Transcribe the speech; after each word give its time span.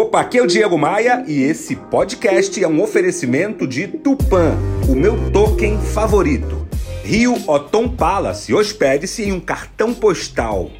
Opa, 0.00 0.22
aqui 0.22 0.38
é 0.38 0.42
o 0.42 0.46
Diego 0.46 0.78
Maia 0.78 1.22
e 1.28 1.42
esse 1.42 1.76
podcast 1.76 2.64
é 2.64 2.66
um 2.66 2.80
oferecimento 2.80 3.66
de 3.66 3.86
Tupan, 3.86 4.56
o 4.88 4.94
meu 4.94 5.30
token 5.30 5.78
favorito. 5.78 6.66
Rio 7.04 7.36
Otom 7.46 7.86
Palace, 7.86 8.54
hospede-se 8.54 9.24
em 9.24 9.32
um 9.32 9.38
cartão 9.38 9.92
postal. 9.92 10.70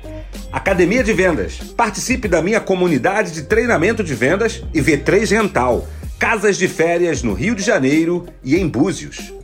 Academia 0.51 1.05
de 1.05 1.13
Vendas, 1.13 1.59
participe 1.77 2.29
da 2.29 2.41
minha 2.41 2.63
comunidade 2.63 3.33
de 3.33 3.43
treinamento 3.43 4.03
de 4.03 4.15
vendas 4.15 4.65
e 4.73 4.81
V3 4.81 5.33
Rental, 5.33 5.87
casas 6.19 6.57
de 6.57 6.67
férias 6.67 7.23
no 7.23 7.35
Rio 7.35 7.55
de 7.55 7.63
Janeiro 7.63 8.25
e 8.43 8.57
em 8.57 8.67
Búzios. 8.67 9.35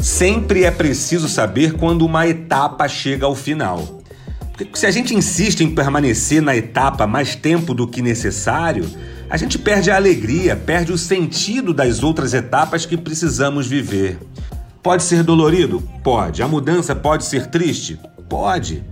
Sempre 0.00 0.62
é 0.62 0.70
preciso 0.70 1.28
saber 1.28 1.72
quando 1.72 2.06
uma 2.06 2.28
etapa 2.28 2.86
chega 2.86 3.26
ao 3.26 3.34
final. 3.34 3.97
Porque 4.58 4.78
se 4.78 4.86
a 4.86 4.90
gente 4.90 5.14
insiste 5.14 5.60
em 5.60 5.72
permanecer 5.72 6.42
na 6.42 6.56
etapa 6.56 7.06
mais 7.06 7.36
tempo 7.36 7.72
do 7.72 7.86
que 7.86 8.02
necessário, 8.02 8.90
a 9.30 9.36
gente 9.36 9.56
perde 9.56 9.88
a 9.88 9.94
alegria, 9.94 10.56
perde 10.56 10.92
o 10.92 10.98
sentido 10.98 11.72
das 11.72 12.02
outras 12.02 12.34
etapas 12.34 12.84
que 12.84 12.96
precisamos 12.96 13.68
viver. 13.68 14.18
Pode 14.82 15.04
ser 15.04 15.22
dolorido? 15.22 15.80
Pode. 16.02 16.42
A 16.42 16.48
mudança 16.48 16.94
pode 16.94 17.24
ser 17.24 17.46
triste? 17.46 18.00
Pode. 18.28 18.82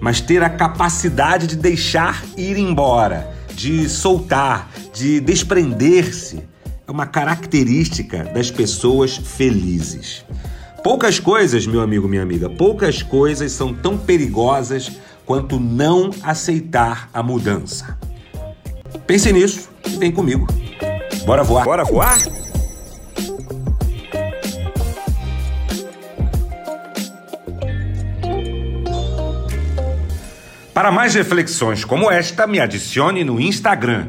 Mas 0.00 0.20
ter 0.20 0.42
a 0.42 0.50
capacidade 0.50 1.46
de 1.46 1.56
deixar 1.56 2.24
ir 2.36 2.58
embora, 2.58 3.32
de 3.54 3.88
soltar, 3.88 4.68
de 4.92 5.20
desprender-se, 5.20 6.42
é 6.86 6.90
uma 6.90 7.06
característica 7.06 8.24
das 8.24 8.50
pessoas 8.50 9.16
felizes. 9.16 10.24
Poucas 10.84 11.18
coisas, 11.18 11.66
meu 11.66 11.80
amigo, 11.80 12.06
minha 12.06 12.22
amiga, 12.22 12.50
poucas 12.50 13.02
coisas 13.02 13.52
são 13.52 13.72
tão 13.72 13.96
perigosas 13.96 14.92
quanto 15.24 15.58
não 15.58 16.10
aceitar 16.22 17.08
a 17.10 17.22
mudança. 17.22 17.98
Pense 19.06 19.32
nisso 19.32 19.70
e 19.86 19.96
vem 19.96 20.12
comigo. 20.12 20.46
Bora 21.24 21.42
voar? 21.42 21.64
Bora 21.64 21.84
voar? 21.84 22.18
Para 30.74 30.92
mais 30.92 31.14
reflexões 31.14 31.82
como 31.82 32.10
esta, 32.10 32.46
me 32.46 32.60
adicione 32.60 33.24
no 33.24 33.40
Instagram. 33.40 34.08